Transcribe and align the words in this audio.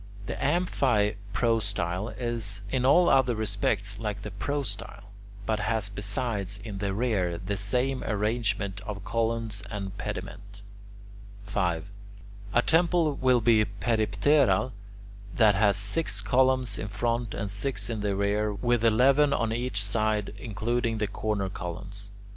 The 0.25 0.33
amphiprostyle 0.43 2.09
is 2.19 2.63
in 2.71 2.85
all 2.87 3.07
other 3.07 3.35
respects 3.35 3.99
like 3.99 4.23
the 4.23 4.31
prostyle, 4.31 5.11
but 5.45 5.59
has 5.59 5.89
besides, 5.89 6.57
in 6.65 6.79
the 6.79 6.91
rear, 6.91 7.37
the 7.37 7.55
same 7.55 8.03
arrangement 8.05 8.81
of 8.87 9.03
columns 9.05 9.61
and 9.69 9.95
pediment. 9.99 10.63
5. 11.45 11.85
A 12.51 12.61
temple 12.63 13.13
will 13.13 13.41
be 13.41 13.63
peripteral 13.63 14.71
that 15.35 15.53
has 15.53 15.77
six 15.77 16.19
columns 16.19 16.79
in 16.79 16.87
front 16.87 17.35
and 17.35 17.51
six 17.51 17.87
in 17.87 18.01
the 18.01 18.15
rear, 18.15 18.51
with 18.51 18.83
eleven 18.83 19.31
on 19.33 19.53
each 19.53 19.83
side 19.83 20.33
including 20.39 20.97
the 20.97 21.05
corner 21.05 21.47
columns. 21.47 22.09